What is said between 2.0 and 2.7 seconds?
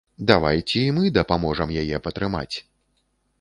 патрымаць!